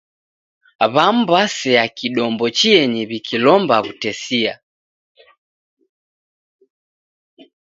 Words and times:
W'amu 0.93 1.23
w'asea 1.31 1.83
kidombo 1.97 2.45
chienyi 2.57 3.01
w'ikilomba 3.09 3.75
w'utesia. 3.83 4.53